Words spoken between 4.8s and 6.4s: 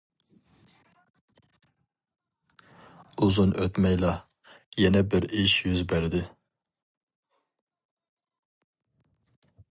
يەنە بىر ئىش يۈز بەردى.